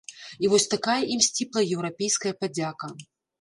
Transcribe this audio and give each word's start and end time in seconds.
І 0.45 0.49
вось 0.53 0.63
такая 0.73 0.95
ім 1.15 1.21
сціплая 1.27 1.63
еўрапейская 1.75 2.33
падзяка. 2.41 2.91